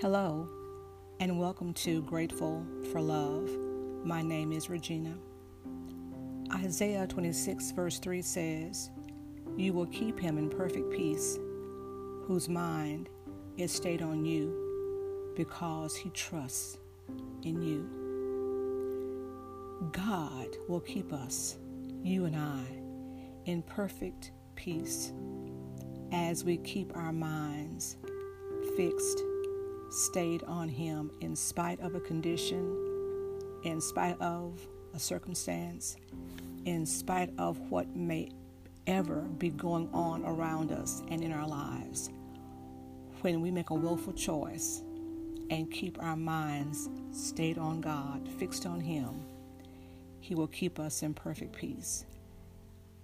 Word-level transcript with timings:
Hello, 0.00 0.48
and 1.18 1.40
welcome 1.40 1.74
to 1.74 2.02
Grateful 2.02 2.64
for 2.92 3.00
Love. 3.00 3.50
My 4.04 4.22
name 4.22 4.52
is 4.52 4.70
Regina. 4.70 5.18
Isaiah 6.54 7.04
26, 7.08 7.72
verse 7.72 7.98
3 7.98 8.22
says, 8.22 8.90
You 9.56 9.72
will 9.72 9.86
keep 9.86 10.20
him 10.20 10.38
in 10.38 10.50
perfect 10.50 10.92
peace, 10.92 11.40
whose 12.22 12.48
mind 12.48 13.08
is 13.56 13.72
stayed 13.72 14.00
on 14.00 14.24
you, 14.24 15.32
because 15.34 15.96
he 15.96 16.10
trusts 16.10 16.78
in 17.42 17.60
you. 17.60 17.90
God 19.90 20.46
will 20.68 20.78
keep 20.78 21.12
us, 21.12 21.58
you 22.04 22.26
and 22.26 22.36
I, 22.36 22.62
in 23.50 23.62
perfect 23.62 24.30
peace 24.54 25.12
as 26.12 26.44
we 26.44 26.56
keep 26.58 26.96
our 26.96 27.12
minds 27.12 27.96
fixed, 28.76 29.24
stayed 29.90 30.42
on 30.44 30.68
Him 30.68 31.10
in 31.20 31.34
spite 31.34 31.80
of 31.80 31.94
a 31.94 32.00
condition, 32.00 32.76
in 33.64 33.80
spite 33.80 34.20
of 34.20 34.60
a 34.94 34.98
circumstance, 34.98 35.96
in 36.64 36.84
spite 36.84 37.30
of 37.38 37.58
what 37.70 37.94
may 37.96 38.30
ever 38.86 39.20
be 39.20 39.50
going 39.50 39.88
on 39.92 40.24
around 40.24 40.72
us 40.72 41.02
and 41.08 41.22
in 41.22 41.32
our 41.32 41.46
lives. 41.46 42.10
When 43.20 43.40
we 43.40 43.50
make 43.50 43.70
a 43.70 43.74
willful 43.74 44.12
choice 44.12 44.82
and 45.50 45.70
keep 45.70 46.02
our 46.02 46.16
minds 46.16 46.88
stayed 47.10 47.58
on 47.58 47.80
God, 47.80 48.28
fixed 48.38 48.66
on 48.66 48.80
Him, 48.80 49.24
He 50.20 50.34
will 50.34 50.46
keep 50.46 50.78
us 50.78 51.02
in 51.02 51.14
perfect 51.14 51.54
peace 51.54 52.04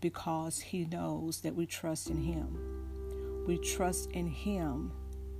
because 0.00 0.58
He 0.58 0.84
knows 0.84 1.40
that 1.40 1.54
we 1.54 1.66
trust 1.66 2.10
in 2.10 2.16
Him. 2.16 3.44
We 3.46 3.58
trust 3.58 4.10
in 4.12 4.26
Him 4.26 4.92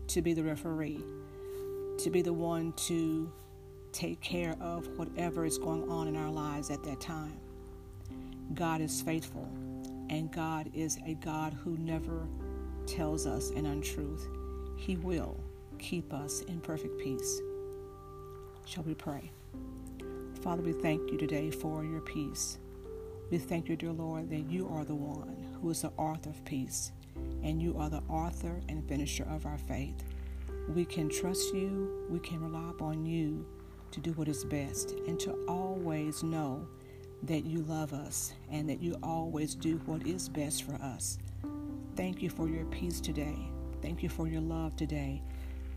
to 0.09 0.23
be 0.23 0.33
the 0.33 0.43
referee, 0.43 1.05
to 1.99 2.11
be 2.11 2.23
the 2.23 2.33
one 2.33 2.73
to 2.75 3.31
take 3.93 4.21
care 4.21 4.57
of 4.61 4.87
whatever 4.97 5.45
is 5.45 5.59
going 5.59 5.89
on 5.91 6.07
in 6.07 6.17
our 6.17 6.31
lives 6.31 6.71
at 6.71 6.83
that 6.85 7.01
time. 7.01 7.39
God 8.55 8.81
is 8.81 9.03
faithful, 9.03 9.49
and 10.09 10.33
God 10.33 10.71
is 10.75 10.99
a 11.07 11.15
God 11.15 11.53
who 11.53 11.77
never 11.79 12.27
tells 12.87 13.27
us 13.27 13.51
an 13.51 13.67
untruth. 13.67 14.27
He 14.77 14.97
will 14.97 15.39
keep 15.79 16.13
us 16.13 16.43
in 16.43 16.61
perfect 16.61 16.99
peace. 16.99 17.41
Shall 18.65 18.85
we 18.85 18.95
pray? 18.95 19.31
Father, 20.41 20.63
we 20.63 20.73
thank 20.73 21.11
you 21.11 21.19
today 21.19 21.51
for 21.51 21.85
your 21.85 22.01
peace. 22.01 22.59
We 23.31 23.39
thank 23.39 23.69
you, 23.69 23.77
dear 23.77 23.93
Lord, 23.93 24.31
that 24.31 24.49
you 24.49 24.69
are 24.69 24.85
the 24.85 24.95
one 24.95 25.37
who 25.61 25.69
is 25.71 25.83
the 25.83 25.93
author 25.99 26.31
of 26.31 26.45
peace, 26.45 26.93
and 27.43 27.61
you 27.61 27.77
are 27.77 27.91
the 27.91 28.03
author 28.09 28.61
and 28.69 28.89
finisher 28.89 29.27
of 29.29 29.45
our 29.47 29.59
faith. 29.59 30.05
We 30.69 30.85
can 30.85 31.09
trust 31.09 31.55
you, 31.55 32.07
we 32.11 32.19
can 32.19 32.41
rely 32.41 32.71
upon 32.71 33.07
you 33.07 33.47
to 33.91 34.01
do 34.01 34.13
what 34.13 34.29
is 34.29 34.45
best, 34.45 34.93
and 35.07 35.19
to 35.21 35.33
always 35.49 36.23
know 36.23 36.69
that 37.23 37.45
you 37.45 37.63
love 37.63 37.93
us 37.93 38.33
and 38.51 38.69
that 38.69 38.81
you 38.81 38.97
always 39.03 39.55
do 39.55 39.81
what 39.87 40.07
is 40.07 40.29
best 40.29 40.65
for 40.65 40.75
us. 40.75 41.19
Thank 41.97 42.23
you 42.23 42.31
for 42.31 42.49
your 42.49 42.65
peace 42.67 43.01
today. 43.01 43.37
Thank 43.83 44.03
you 44.03 44.09
for 44.09 44.29
your 44.29 44.41
love 44.41 44.77
today. 44.77 45.23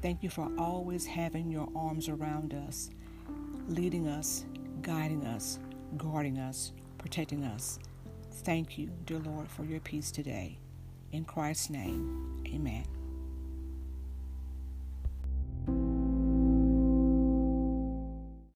Thank 0.02 0.24
you 0.24 0.30
for 0.30 0.52
always 0.58 1.06
having 1.06 1.50
your 1.50 1.68
arms 1.76 2.10
around 2.10 2.54
us, 2.54 2.90
leading 3.68 4.08
us, 4.08 4.46
guiding 4.82 5.26
us, 5.26 5.60
guarding 5.98 6.38
us, 6.38 6.74
protecting 6.98 7.44
us. 7.44 7.80
Thank 8.44 8.78
you, 8.78 8.90
dear 9.06 9.20
Lord, 9.20 9.50
for 9.50 9.64
your 9.64 9.80
peace 9.80 10.12
today. 10.12 10.58
In 11.12 11.26
Christ's 11.26 11.70
name, 11.70 12.44
amen. 12.48 13.01